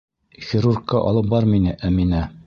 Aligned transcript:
Хирургка 0.45 1.01
алып 1.11 1.29
бар 1.33 1.47
мине, 1.53 1.75
Әминә. 1.91 2.23